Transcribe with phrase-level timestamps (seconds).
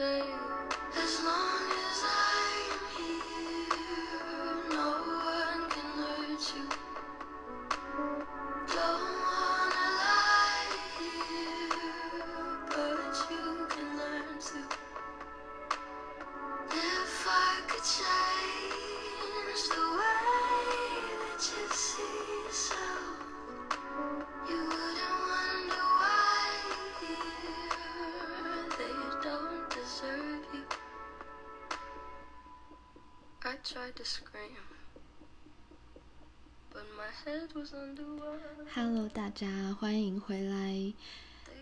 [0.00, 0.49] take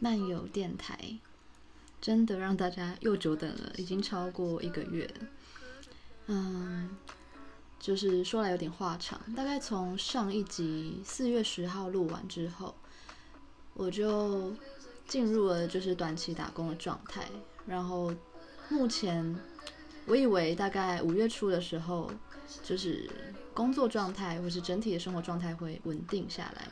[0.00, 1.18] 漫游电台。
[2.00, 5.12] 真的让大家又久等了，已经超过一个月。
[6.26, 6.96] 嗯，
[7.80, 12.72] 就是说来有点话长，大概从上一集四月十号录完之后，
[13.74, 14.54] 我就
[15.08, 17.28] 进入了就是短期打工的状态。
[17.66, 18.14] 然后
[18.68, 19.36] 目前
[20.06, 22.08] 我以为大概五月初的时候，
[22.62, 23.10] 就是
[23.52, 26.68] 工作状态或是整体的生活状态会稳定下来。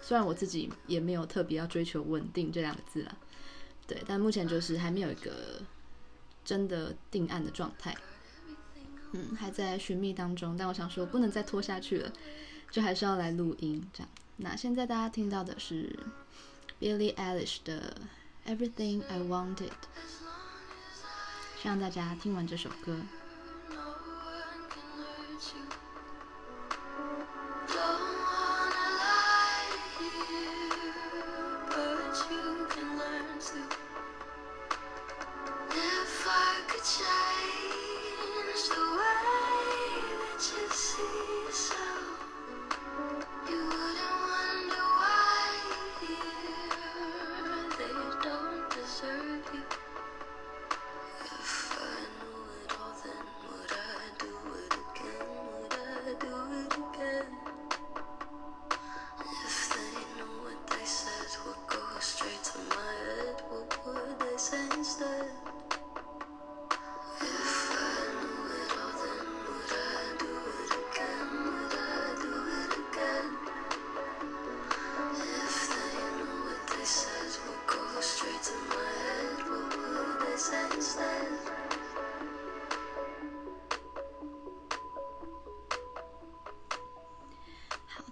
[0.00, 3.16] 虽然我自己也没有特别要追求稳定这两个字啦。
[3.86, 5.60] 对，但目前就是还没有一个
[6.44, 7.96] 真的定案的状态，
[9.12, 10.56] 嗯，还在寻觅当中。
[10.56, 12.12] 但我想说，不能再拖下去了，
[12.70, 14.08] 就还是要来录音这样。
[14.36, 15.98] 那现在大家听到的是
[16.80, 17.96] Billie Eilish 的
[18.50, 19.56] 《Everything I Wanted》，
[21.60, 22.96] 希望大家听完这首歌。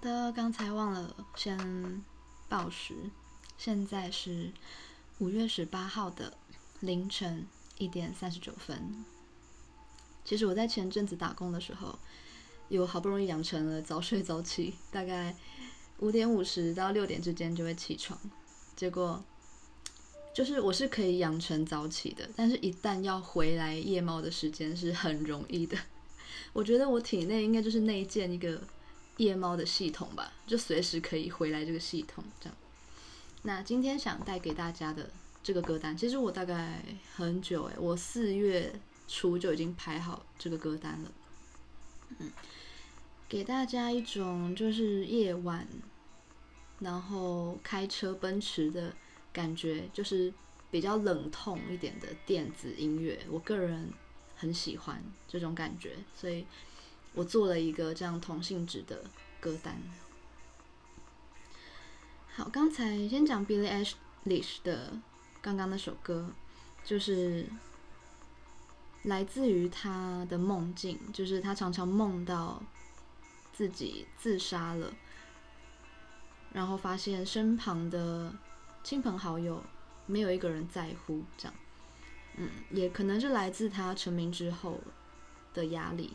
[0.08, 2.02] 的，刚才忘了先
[2.48, 2.94] 报时，
[3.58, 4.50] 现在是
[5.18, 6.32] 五月十八号的
[6.80, 7.46] 凌晨
[7.76, 9.04] 一点三十九分。
[10.24, 11.98] 其实我在前阵子打工的时候，
[12.70, 15.36] 有好不容易养成了早睡早起，大概
[15.98, 18.18] 五点五十到六点之间就会起床。
[18.74, 19.22] 结果
[20.34, 25.76] 就是我是可以养成早起的，但是一旦要回来夜猫的时间是很容易的。
[26.54, 28.62] 我觉得我体内应该就是内建一个
[29.18, 32.56] 夜猫的系统吧，就随时可以回来这个系统这样。
[33.42, 35.10] 那今天想带给大家的
[35.42, 36.82] 这个歌单，其实我大概
[37.14, 38.72] 很久诶，我四月
[39.06, 41.12] 初就已经排好这个歌单了。
[42.18, 42.32] 嗯，
[43.28, 45.66] 给大家一种就是夜晚，
[46.80, 48.94] 然后开车奔驰的
[49.32, 50.32] 感觉，就是
[50.70, 53.92] 比较冷痛一点的电子音乐，我个人
[54.36, 56.44] 很喜欢这种感觉，所以
[57.14, 59.04] 我做了一个这样同性质的
[59.40, 59.80] 歌单。
[62.34, 63.84] 好，刚才先讲 Billie
[64.24, 64.92] Eilish 的
[65.40, 66.30] 刚刚那首歌，
[66.84, 67.46] 就是
[69.02, 72.62] 来自于他的梦境，就是他常常梦到
[73.52, 74.92] 自己自杀了。
[76.52, 78.32] 然后发现身旁的
[78.82, 79.62] 亲朋好友
[80.06, 81.54] 没有一个人在乎这样。
[82.36, 84.80] 嗯，也可能是来自他成名之后
[85.52, 86.12] 的压力，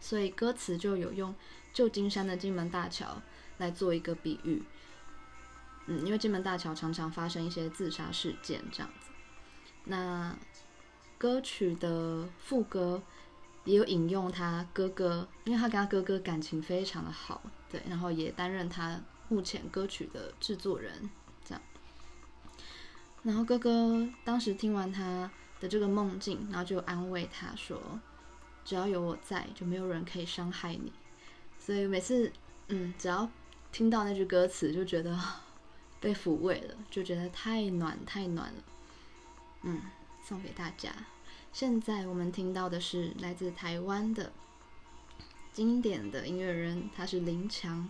[0.00, 1.34] 所以歌词就有用
[1.72, 3.20] 旧金山的金门大桥
[3.58, 4.62] 来做一个比喻。
[5.86, 9.10] 嗯，因为金门大桥常常发生一些自杀事件这样子。
[9.84, 10.36] 那
[11.16, 13.00] 歌曲的副歌
[13.64, 17.40] 也有引用他哥哥，因为他跟他哥哥感情非常的好，
[17.70, 21.08] 对，然后也担任他目前歌曲的制作人，
[21.44, 21.62] 这样。
[23.22, 28.00] 然后哥哥当时听完他的这个梦境，然后就安慰他说
[28.66, 30.92] ：“只要有我在，就没有人可以伤害你。”
[31.58, 32.30] 所以每次，
[32.68, 33.30] 嗯，只要
[33.72, 35.18] 听到那句歌词，就觉得。
[35.98, 38.62] 被抚慰了，就觉得太暖太暖了。
[39.62, 39.80] 嗯，
[40.22, 40.92] 送给大家。
[41.54, 44.30] 现在我们听到的是来自台湾的
[45.54, 47.88] 经典的音乐人，他是林强。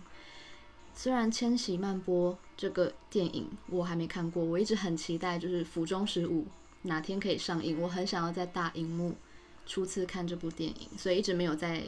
[0.95, 6.43] 虽然《千禧曼波》这个电影我还没看过，我一直很期待，就是《府中十五》
[6.83, 9.13] 哪天可以上映，我很想要在大荧幕
[9.67, 11.83] 初次看这部电影，所以一直没有在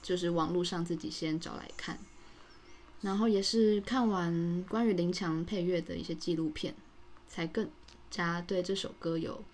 [0.00, 1.98] 就是网络上自己先找来看。
[3.02, 6.74] 然后也是看完关于林强配乐的一些纪录片，
[7.28, 7.68] 才更
[8.10, 9.44] 加对这首歌有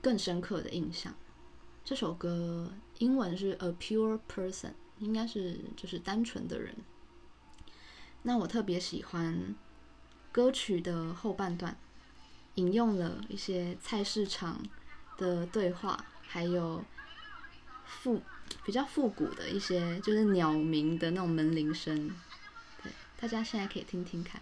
[0.00, 1.14] 更深刻的印象。
[1.84, 6.74] 这首歌英文是 A Pure Person，应该是就是单纯的人。
[8.22, 9.54] 那我特别喜欢
[10.32, 11.76] 歌曲的后半段，
[12.56, 14.60] 引用了一些菜市场
[15.16, 16.84] 的对话，还有
[17.84, 18.20] 复
[18.64, 22.14] 比较复古的一些就是鸟鸣的那种门铃声。
[22.82, 24.40] 对大家现在可以听听看。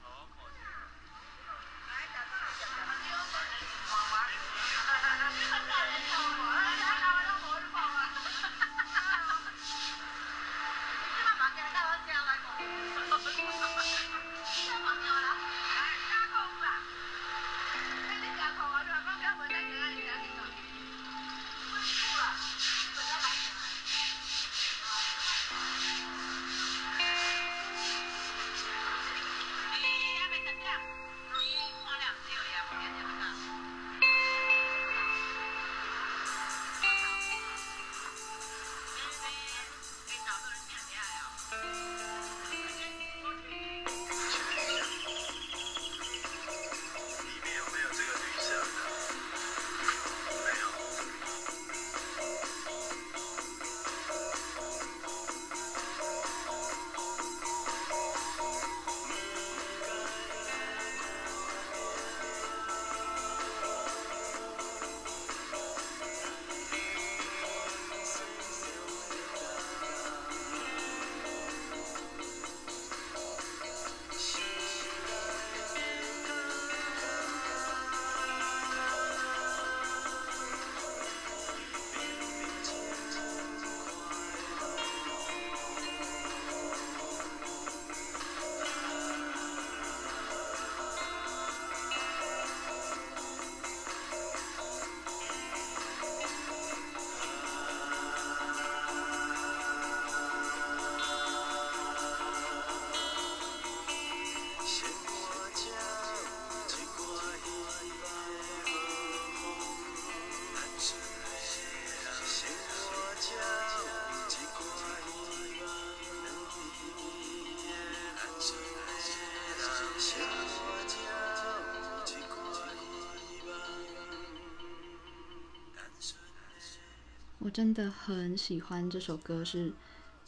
[127.55, 129.73] 真的很喜欢这首歌，是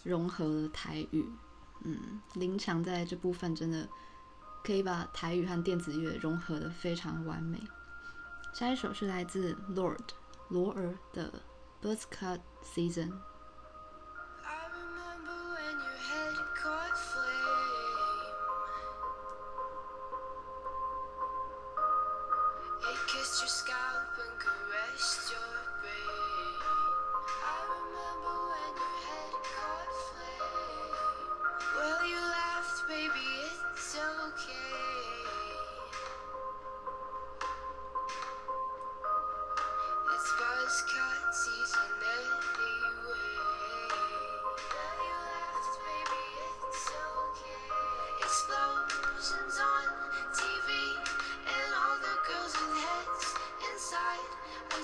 [0.04, 1.28] 融合了台语，
[1.82, 3.88] 嗯，林强在这部分真的
[4.62, 7.60] 可以把台语和电子乐融合的非常完美。
[8.54, 9.98] 下一首是来自 Lord
[10.50, 11.42] 罗尔的
[11.84, 13.10] 《Buzzcut Season》。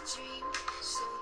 [0.05, 0.43] dream.
[0.81, 1.22] So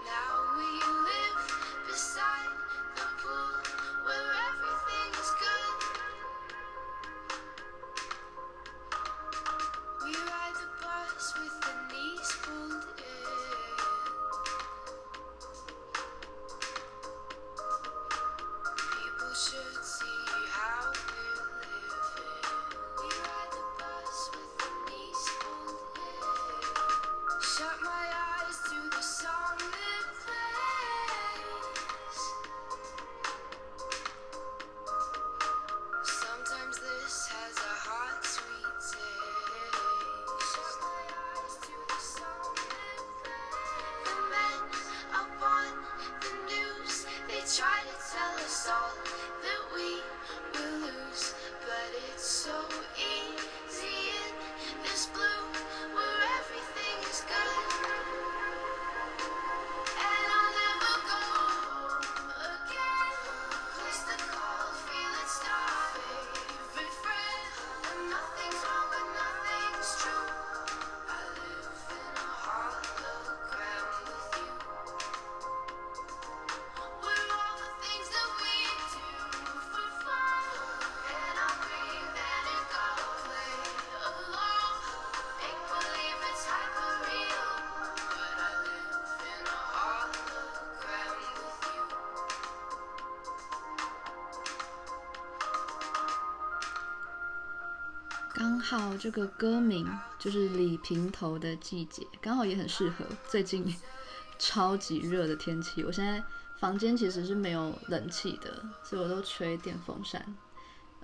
[98.70, 99.84] 好这个歌名
[100.16, 103.74] 就是李平头的季节，刚好也很适合最近
[104.38, 105.82] 超级热的天气。
[105.82, 106.22] 我现在
[106.60, 110.24] 房间其实是没有冷气的，所以我都吹电风扇。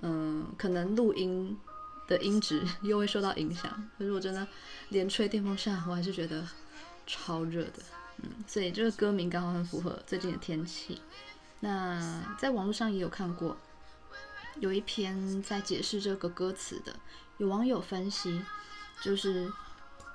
[0.02, 1.58] 嗯，可能录音
[2.06, 3.90] 的音质 又会受到影响。
[3.98, 4.46] 可是我真的
[4.90, 6.46] 连吹电风扇，我还是觉得
[7.04, 7.82] 超热的。
[8.22, 11.02] 嗯，所以这个歌名刚好很符合最近的天气。
[11.58, 13.56] 那在网络上也有看过，
[14.60, 16.94] 有一篇在解释这个歌词的。
[17.38, 18.42] 有网友分析，
[19.00, 19.52] 就是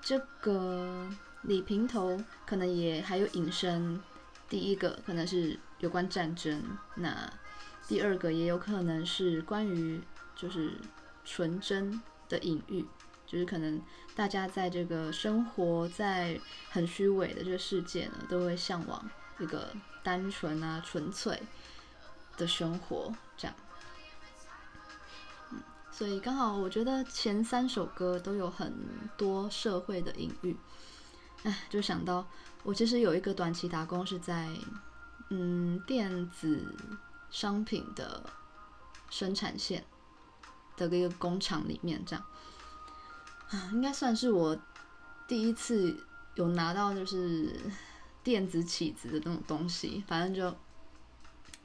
[0.01, 1.07] 这个
[1.43, 4.01] 李平头可能也还有引申，
[4.49, 6.63] 第一个可能是有关战争，
[6.95, 7.31] 那
[7.87, 10.01] 第二个也有可能是关于
[10.35, 10.73] 就是
[11.23, 12.85] 纯真的隐喻，
[13.27, 13.79] 就是可能
[14.15, 19.09] 大家在这个生活在很虚伪的这个世界呢，都会向往
[19.39, 21.39] 一个单纯啊纯粹
[22.35, 23.55] 的生活这样。
[26.01, 28.73] 所以刚好，我觉得前三首歌都有很
[29.15, 30.57] 多社会的隐喻，
[31.43, 32.25] 哎，就想到
[32.63, 34.49] 我其实有一个短期打工是在
[35.29, 36.75] 嗯电子
[37.29, 38.23] 商品的
[39.11, 39.85] 生产线
[40.75, 42.25] 的一个工厂里面，这样
[43.51, 44.59] 啊，应该算是我
[45.27, 45.95] 第一次
[46.33, 47.55] 有拿到就是
[48.23, 50.57] 电子起子的那种东西，反正就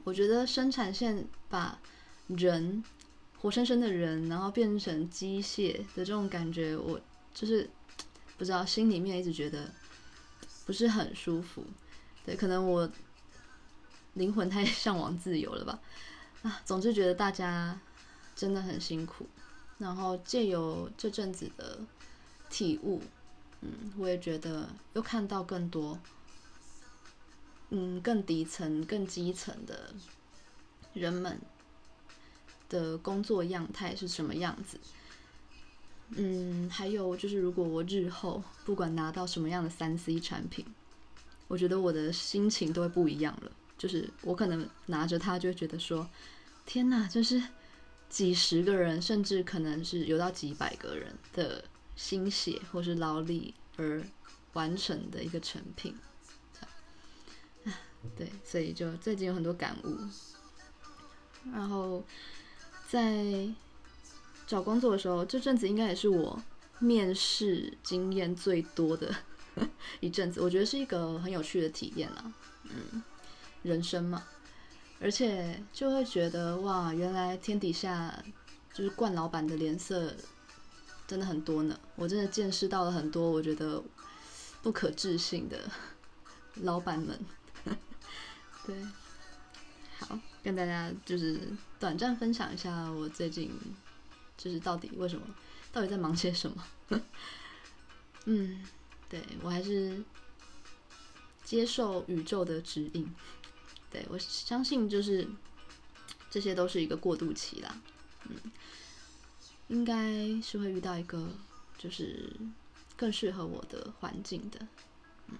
[0.03, 1.79] 我觉得生产线把
[2.27, 2.83] 人。
[3.39, 6.99] 活生生的人，然后变成机械的这种感觉，我
[7.33, 7.69] 就是
[8.37, 9.71] 不知道，心里面一直觉得
[10.65, 11.63] 不是很舒服。
[12.25, 12.89] 对，可能我
[14.15, 15.79] 灵魂太 向往自由了吧。
[16.41, 17.79] 啊，总之觉得大家
[18.35, 19.27] 真的很辛苦。
[19.77, 21.79] 然后借由这阵子的
[22.49, 23.01] 体悟，
[23.61, 25.99] 嗯，我也觉得又看到更多，
[27.69, 29.93] 嗯，更底层、更基层的
[30.93, 31.39] 人们。
[32.69, 34.79] 的工作样态是什么样子？
[36.11, 40.65] 嗯，还有就是，如果我日后不管拿到什么样的三 C 产品，
[41.49, 43.51] 我觉得我的心情都会不一样了。
[43.77, 46.09] 就是我可能拿着它，就会觉得说
[46.65, 47.43] ：“天哪，这是
[48.07, 51.65] 几十个人，甚至可能是有到几百个人的
[51.97, 54.01] 心血或是劳力而
[54.53, 55.93] 完成的一个成品。”
[58.15, 59.97] 对，所以就最近有很多感悟，
[61.51, 62.01] 然后。
[62.89, 63.47] 在
[64.47, 66.41] 找工作的时候，这阵子应该也是我
[66.79, 69.13] 面试经验最多的
[69.99, 70.39] 一阵子。
[70.39, 73.03] 我觉得是一个很有趣的体验啊，嗯，
[73.63, 74.23] 人生嘛，
[75.01, 78.23] 而且就会觉得哇，原来天底下
[78.73, 80.15] 就是惯老板的脸色
[81.05, 81.77] 真的很多呢。
[81.95, 83.83] 我真的见识到了很多我觉得
[84.63, 85.59] 不可置信的
[86.63, 87.19] 老板们，
[88.65, 88.75] 对。
[90.43, 91.39] 跟大家就是
[91.79, 93.51] 短暂分享一下我最近
[94.37, 95.25] 就是到底为什么，
[95.71, 97.01] 到底在忙些什么。
[98.25, 98.65] 嗯，
[99.09, 100.03] 对，我还是
[101.43, 103.13] 接受宇宙的指引。
[103.91, 105.27] 对，我相信就是
[106.29, 107.75] 这些都是一个过渡期啦。
[108.29, 108.35] 嗯，
[109.67, 111.29] 应该是会遇到一个
[111.77, 112.31] 就是
[112.95, 114.67] 更适合我的环境的。
[115.27, 115.37] 嗯，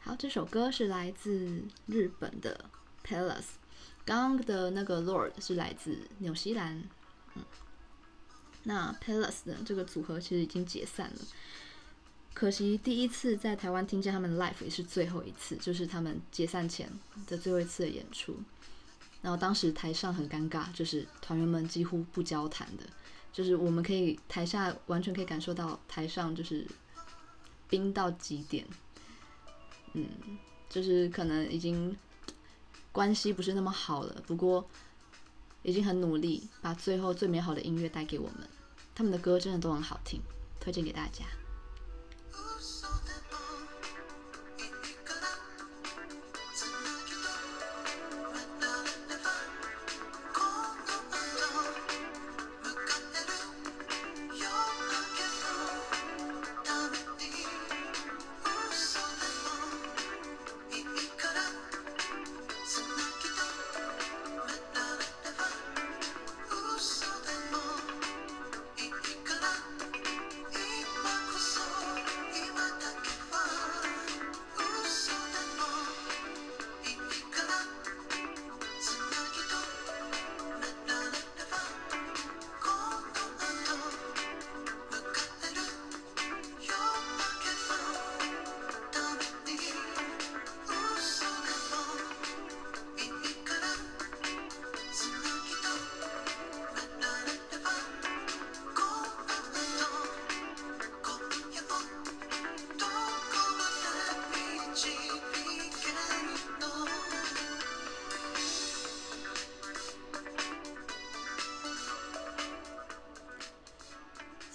[0.00, 2.70] 好，这首歌是来自日本的。
[3.06, 3.58] Palace，
[4.04, 6.82] 刚刚的那个 Lord 是来自纽西兰，
[7.34, 7.42] 嗯，
[8.64, 11.20] 那 Palace 的这个组合其实已经解散了，
[12.34, 16.86] 可惜第一次在台湾听见他们的 live 也是最后一次，就是他们解散前
[17.26, 18.36] 的最后一次的演出，
[19.22, 22.84] 然后当时台上很尴尬，就是团员们几乎不交谈的，
[23.32, 26.66] 就是我们可以台下完全可以感受到台上就是
[27.70, 28.66] 冰到极点，
[29.94, 30.06] 嗯，
[30.68, 31.96] 就是可能已经。
[32.94, 34.64] 关系不是那么好了，不过
[35.64, 38.48] 已经很努力，把最后最美好的音乐带给我们。
[38.94, 40.20] 他们的歌真的都很好听，
[40.60, 41.24] 推荐给大家。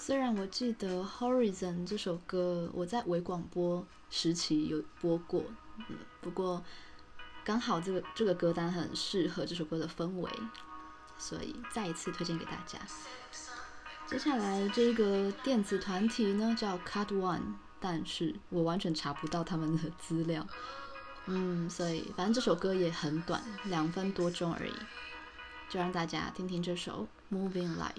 [0.09, 5.43] 虽然我记得《Horizon》这首歌我在微广播时期有播过，
[6.19, 6.63] 不过
[7.43, 10.31] 刚好这个这个歌单很适合这首歌的氛围，
[11.19, 12.79] 所以再一次推荐给大家。
[14.07, 20.43] 接下来这个电子团体呢叫 Cut One，但是我完全查不到他们的资料，
[21.27, 24.73] 嗯，所以反正这首歌也很短，两分多钟而已，
[25.69, 27.93] 就让大家听听这首《Moving Light》。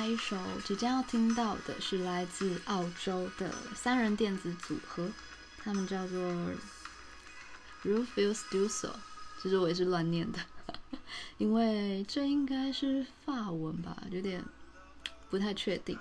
[0.00, 0.34] 下一首
[0.64, 5.06] 即将要听到的是来自澳洲的三人电子组合，
[5.58, 6.18] 他们叫做
[7.84, 8.94] Rufus d u s o
[9.42, 10.38] 其实我也是乱念的，
[11.36, 14.42] 因为这应该是法文吧，有点
[15.28, 15.98] 不太确定。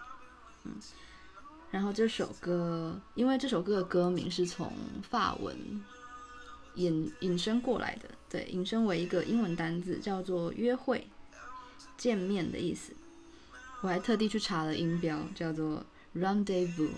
[0.63, 0.75] 嗯，
[1.69, 4.71] 然后这首歌，因为这首歌的歌名是从
[5.09, 5.53] 法文
[6.75, 11.05] 引引申过来的，对，引申为一个英文单字，叫做约会、
[11.97, 12.93] 见面的意思。
[13.81, 16.89] 我还特地去查了音标，叫做 Rendezvous。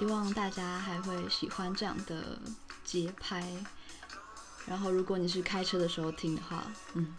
[0.00, 2.40] 希望大家还会喜欢这样的
[2.82, 3.46] 节拍。
[4.66, 7.14] 然后，如果你是开车的时候听的话，嗯，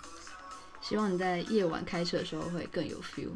[0.81, 3.29] 希望你在夜晚开车的时候会更有 feel。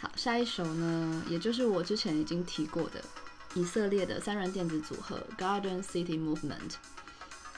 [0.00, 3.00] 好，下一首呢，也就是我之前已经提过的
[3.54, 6.72] 以色列的三人电子组合 Garden City Movement。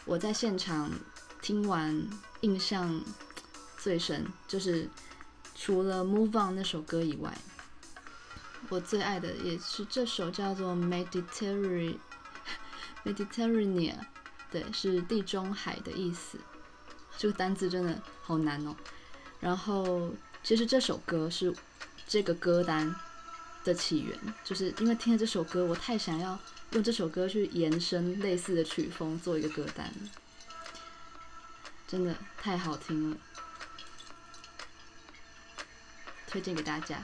[0.05, 0.91] 我在现场
[1.41, 2.07] 听完，
[2.43, 3.03] 印象
[3.79, 4.87] 最深就是
[5.55, 7.35] 除了 Move On 那首歌以外，
[8.69, 11.97] 我最爱的也是这首叫做 Mediterranean，
[14.51, 16.39] 对，是地中海的意思。
[17.17, 18.77] 这个单字真的好难哦。
[19.41, 21.55] 然后，其实这首歌是
[22.07, 22.95] 这个歌单
[23.65, 26.39] 的起源，就是因为听了这首歌，我太想要
[26.73, 29.93] 用这首歌去延伸类似的曲风，做一个歌单。
[31.87, 33.17] 真的太好听了，
[36.27, 37.03] 推荐给大家。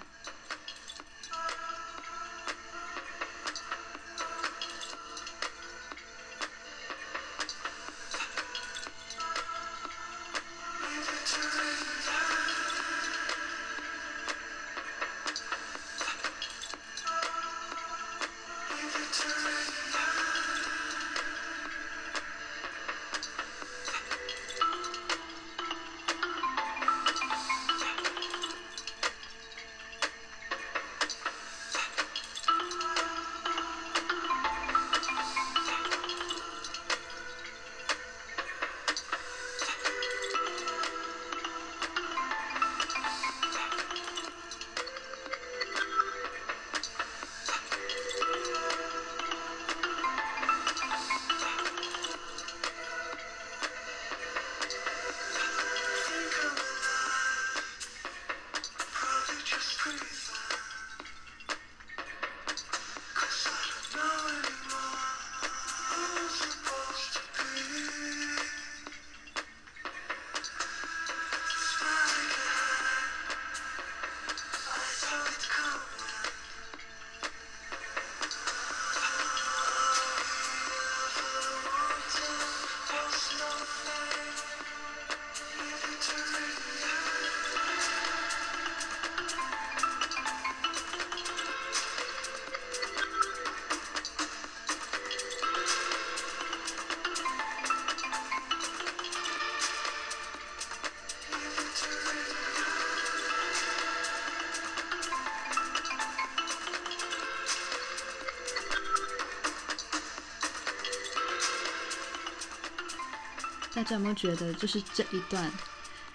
[113.75, 115.51] 大家有没有觉得，就是这一段，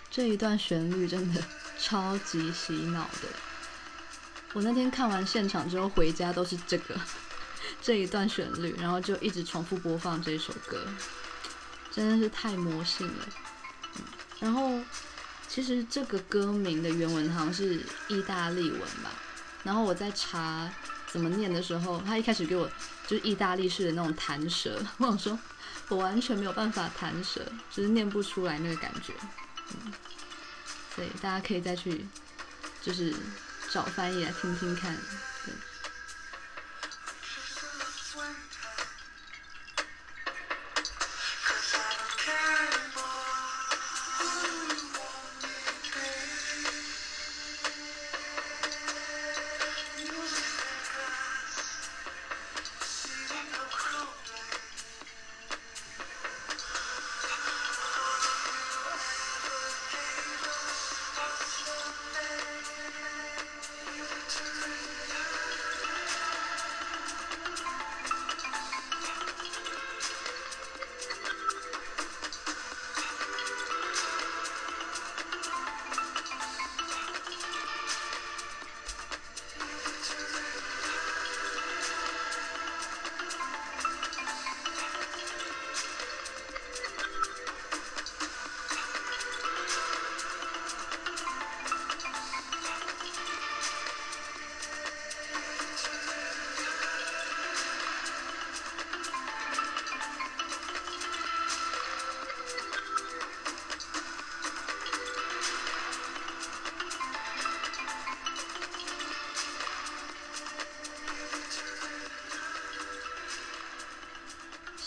[0.10, 1.44] 这一段旋律真的
[1.78, 3.28] 超级洗脑的？
[4.54, 6.96] 我那天看完现场之后回家都是这个
[7.84, 10.88] 这一段旋律，然后就一直重复播放这首歌，
[11.92, 13.28] 真的是太魔性了。
[13.98, 14.04] 嗯，
[14.40, 14.80] 然后
[15.50, 19.12] 其实这个歌名的原文好像是意大利文吧，
[19.64, 20.72] 然后我在查
[21.12, 22.72] 怎么念的时候，他一开始给我
[23.06, 25.38] 就是意大利式的那种弹舌， 我想说。
[25.90, 29.14] 我完全没有办法弹舌，就是念不出来那个感觉，
[29.74, 29.94] 嗯，
[30.96, 32.06] 所以大家可以再去，
[32.82, 33.14] 就是
[33.72, 34.96] 找翻译来听听看。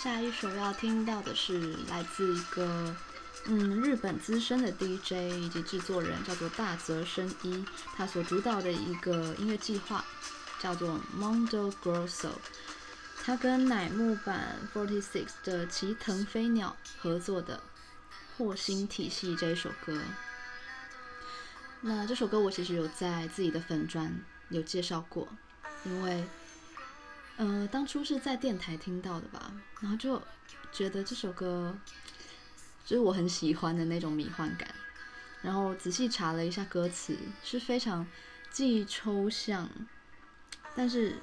[0.03, 2.93] 下一首要听到的是来自一个
[3.45, 7.65] 嗯日本资深的 DJ 以及制作人，叫做大泽伸一，
[7.97, 10.05] 他所主导的一个音乐计划
[10.59, 12.33] 叫做 Mondo Grosso。
[13.23, 17.62] 他跟乃木坂 Forty Six 的齐藤飞鸟合作的
[18.43, 19.97] 《惑星体系》这一首歌。
[21.81, 24.12] 那这首歌我其实有在自己的粉专
[24.49, 25.29] 有介绍过，
[25.85, 26.25] 因为，
[27.37, 30.21] 呃，当初是在电台听到的吧，然后就
[30.71, 31.77] 觉得这首歌
[32.85, 34.68] 就是我很喜欢的那种迷幻感，
[35.42, 38.07] 然后仔细查了一下歌词，是非常
[38.51, 39.68] 既抽象，
[40.75, 41.16] 但是。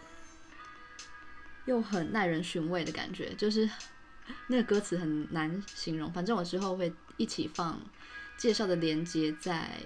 [1.65, 3.69] 又很耐人寻味的感觉，就是
[4.47, 6.11] 那个歌词很难形容。
[6.11, 7.79] 反正我之后会一起放
[8.37, 9.79] 介绍的连接在，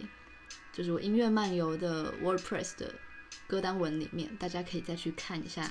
[0.72, 2.96] 就是我音乐漫游的 WordPress 的
[3.48, 5.70] 歌单文里面，大家可以再去看一下。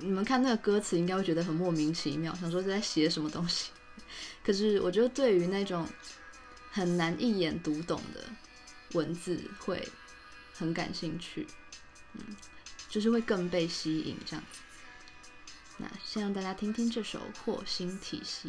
[0.00, 3.70] 你们看那个歌词，应该会觉得很莫名其妙，想说是在写什么东西。
[4.44, 5.86] 可是我觉得对于那种
[6.70, 8.24] 很难一眼读懂的
[8.92, 9.88] 文字，会
[10.52, 11.46] 很感兴趣。
[12.14, 12.36] 嗯。
[12.88, 14.58] 就是会更被吸引这样子，
[15.76, 18.48] 那先让大家听听这首《火星体系》。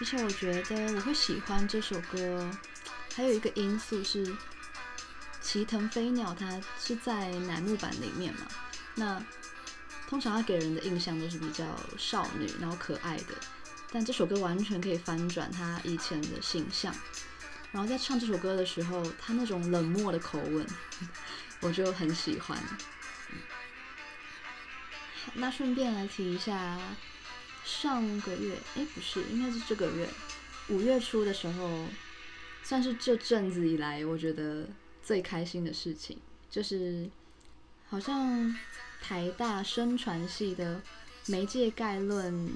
[0.00, 2.48] 而且我觉得我会喜欢这首歌，
[3.16, 4.36] 还有一个因素是，
[5.40, 8.46] 齐藤飞鸟它是在乃木坂里面嘛，
[8.94, 9.20] 那
[10.08, 11.64] 通常它给人的印象都是比较
[11.98, 13.34] 少女，然后可爱的，
[13.90, 16.94] 但这首歌完全可以翻转他以前的形象，
[17.72, 20.64] 然后在唱这首歌的时候，他那种冷漠的口吻，
[21.60, 22.56] 我就很喜欢。
[25.34, 26.78] 那顺便来提一下。
[27.68, 30.08] 上个月，哎，不是，应该是这个月，
[30.70, 31.84] 五月初的时候，
[32.64, 34.66] 算是这阵子以来我觉得
[35.02, 36.16] 最开心的事情，
[36.50, 37.06] 就是
[37.86, 38.56] 好像
[39.02, 40.80] 台大声传系的
[41.26, 42.50] 媒介概论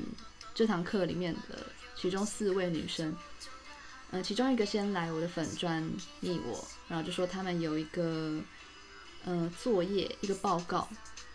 [0.55, 3.15] 这堂课里面的其中四位女生，
[4.13, 5.83] 呃，其中一个先来我的粉专
[6.21, 8.41] 密我，然后就说他们有一个
[9.27, 10.89] 呃作业，一个报告。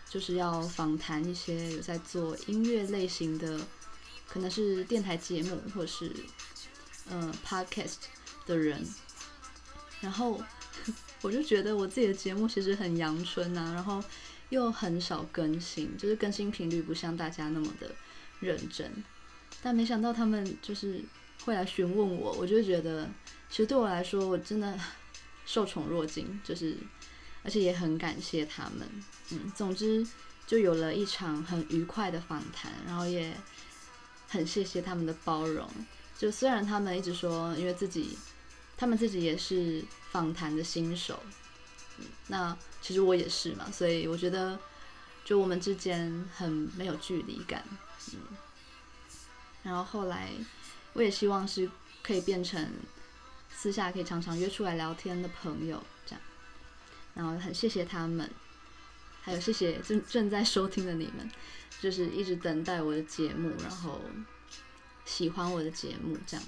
[0.08, 3.60] 就是要访谈一些有在做音乐类型的，
[4.26, 6.10] 可能是电台节目或是、
[7.10, 7.96] 呃、podcast
[8.46, 8.82] 的人，
[10.00, 10.40] 然后
[11.20, 14.02] 我就觉得我自己的节目其实很阳春呐、然后
[14.48, 17.94] 又很少更新，就是更新频率不像大家那么的
[18.40, 18.90] 认真，
[19.62, 21.02] 但没想到他们就是
[21.44, 23.06] 会来询问我，我就觉得
[23.50, 24.78] 其实对我来说我真的
[25.44, 26.78] 受宠若惊，就是。
[27.42, 28.88] 而且也很感谢他们，
[29.30, 30.06] 嗯，总之
[30.46, 33.34] 就有了一场很愉快的访谈，然后也
[34.28, 35.68] 很谢谢他们的包容。
[36.16, 38.18] 就虽然他们一直说，因为自己，
[38.76, 41.22] 他们自己也是访谈的新手，
[41.98, 44.58] 嗯，那其实我也是嘛，所以我觉得
[45.24, 47.64] 就我们之间很没有距离感，
[48.12, 48.20] 嗯。
[49.62, 50.30] 然后后来
[50.94, 51.70] 我也希望是
[52.02, 52.72] 可以变成
[53.54, 55.82] 私下可以常常约出来聊天的朋友，
[57.18, 58.30] 然后很谢谢他们，
[59.22, 61.28] 还有谢谢正正在收听的你们，
[61.80, 64.00] 就是一直等待我的节目，然后
[65.04, 66.46] 喜欢我的节目这样。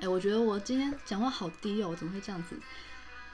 [0.00, 2.54] 哎，我觉得我今天讲话好低哦，怎么会这样子？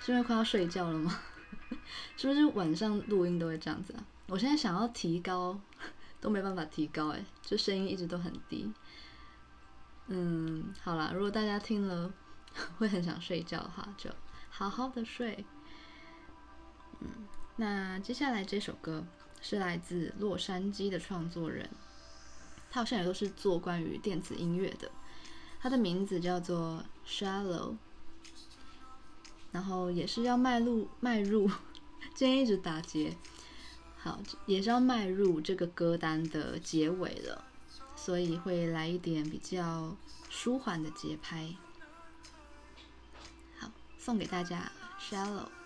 [0.01, 1.19] 是因为快要睡觉了吗？
[2.17, 4.05] 是不是晚上录音都会这样子啊？
[4.29, 5.61] 我现在想要提高，
[6.21, 8.73] 都没办法提高，哎，就声音一直都很低。
[10.07, 12.13] 嗯，好啦，如果大家听了
[12.79, 14.09] 会很想睡觉的话，就
[14.49, 15.45] 好好的睡。
[17.01, 17.09] 嗯，
[17.57, 19.05] 那接下来这首歌
[19.41, 21.69] 是来自洛杉矶的创作人，
[22.71, 24.91] 他好像也都是做关于电子音乐的。
[25.61, 27.77] 他的名字叫做 Shallow，
[29.53, 31.51] 然后也是要迈入迈入，
[32.15, 33.17] 今天一直打结，
[33.99, 37.45] 好，也是要迈入这个歌单的结尾了，
[37.95, 39.95] 所以会来一点比较
[40.31, 41.55] 舒缓的节拍，
[43.59, 45.60] 好，送给大家 Shallow。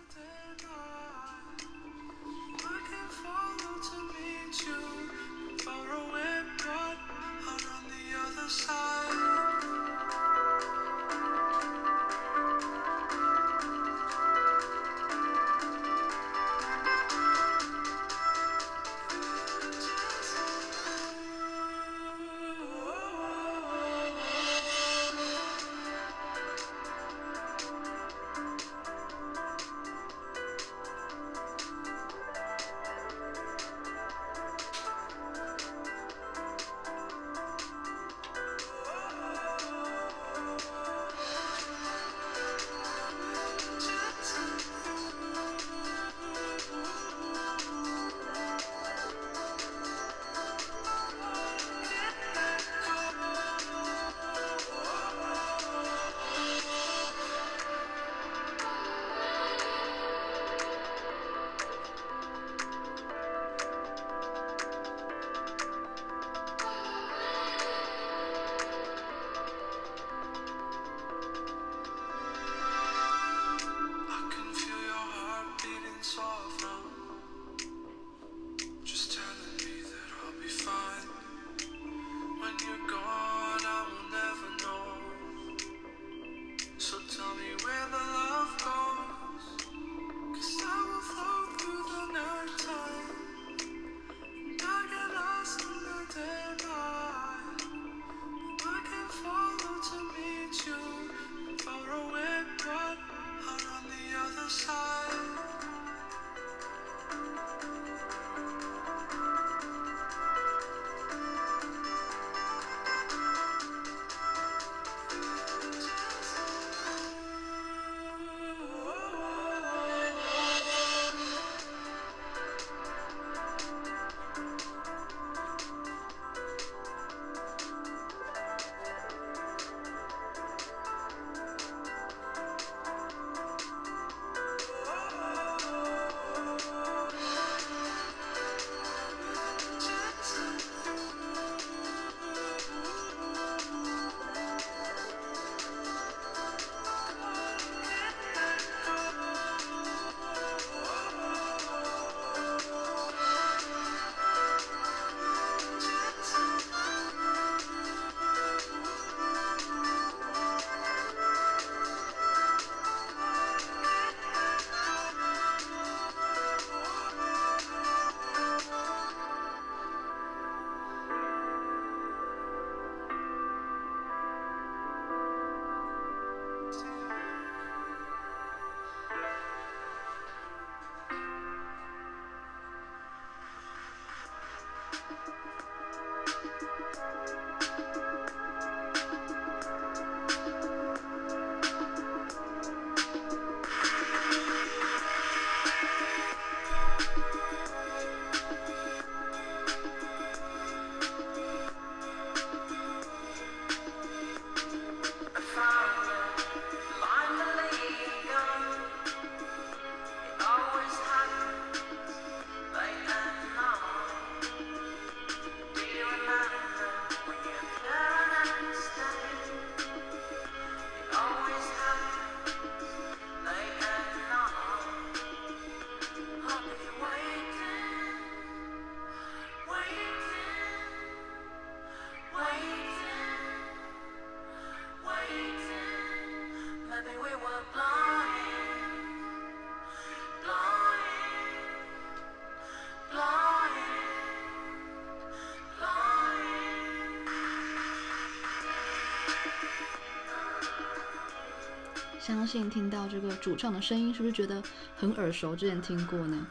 [252.25, 254.62] 相信听到这个主唱的声音，是不是觉得
[254.97, 255.55] 很耳熟？
[255.55, 256.47] 之前听过呢？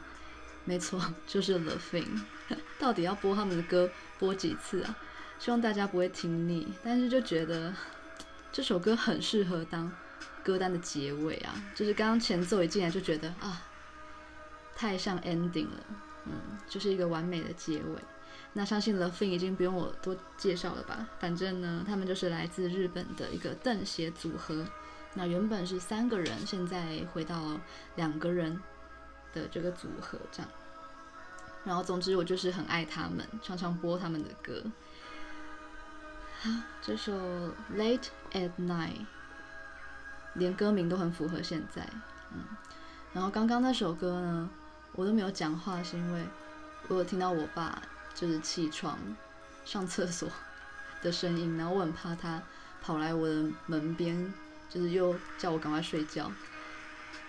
[0.64, 2.06] 没错， 就是 LaFin。
[2.78, 4.96] 到底要播他们的歌播几次啊？
[5.40, 6.68] 希望大家不会听腻。
[6.84, 7.74] 但是就觉得
[8.52, 9.90] 这首歌很适合当
[10.44, 11.52] 歌单的结尾啊！
[11.74, 13.60] 就是刚刚前奏一进来就觉得啊，
[14.76, 15.84] 太像 ending 了，
[16.26, 18.00] 嗯，就是一个完美的结尾。
[18.52, 21.08] 那相信 LaFin 已经不用我多介绍了吧？
[21.18, 24.64] 反正呢，他们就是来自日本的一个邓鞋组合。
[25.14, 27.58] 那原本是三个人，现在回到
[27.96, 28.60] 两个人
[29.32, 30.50] 的这个组合这样。
[31.64, 34.62] 然后总之我就是很爱他们，常常播他们的歌。
[36.42, 36.50] 好，
[36.82, 37.12] 这首
[37.74, 39.06] Late at Night，
[40.34, 41.88] 连歌名都很符合现在。
[42.32, 42.44] 嗯，
[43.12, 44.50] 然后刚刚那首歌呢，
[44.92, 46.24] 我都没有讲话，是因为
[46.88, 47.80] 我有听到我爸。
[48.16, 48.96] 就是起床、
[49.64, 50.28] 上厕所
[51.02, 52.40] 的声音，然后我很怕他
[52.80, 54.32] 跑来我的门边，
[54.74, 56.24] 就是又叫我赶快睡觉。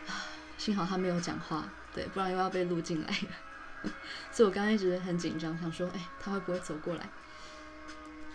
[0.07, 0.25] 啊
[0.57, 3.91] 幸好他没有讲话，对，不然又要被录进来了。
[4.31, 7.07] 所以我刚刚一直很紧张，想说，哎，他会不会走过来？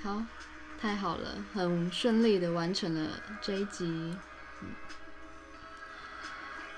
[0.03, 0.23] 好，
[0.81, 4.17] 太好了，很顺利的完成了这一集。
[4.63, 4.69] 嗯，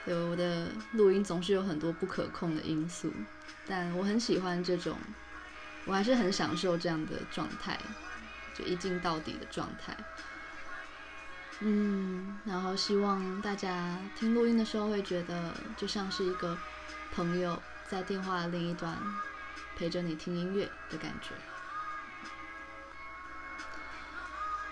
[0.07, 3.12] 对，我的录音总是有很多不可控的因素，
[3.66, 4.97] 但我很喜欢这种。
[5.85, 7.78] 我还是很享受这样的状态，
[8.55, 9.95] 就一镜到底的状态。
[11.64, 16.58] 嗯，然后希望大家听录音的时候会觉得，就像是一个
[17.14, 18.98] 朋友在电话的另一端
[19.76, 21.30] 陪着你听音乐的感觉。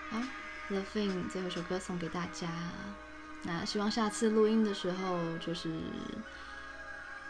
[0.09, 0.21] 好
[0.67, 2.49] ，The Thing 最后一首歌送给大家。
[3.43, 5.69] 那希望下次录音的时候，就是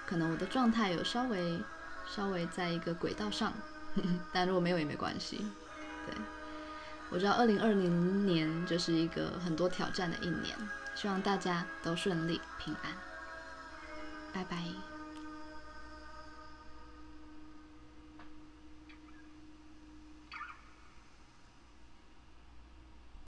[0.07, 1.62] 可能我的状态有稍微
[2.09, 3.53] 稍微在一个轨道上。
[4.34, 5.45] 但如果没有也没关系，
[6.07, 6.16] 对，
[7.12, 10.55] 我知道二零二零年就是一个很多挑战的一年，
[10.95, 12.93] 希望大家都顺利平安，
[14.32, 14.91] 拜拜。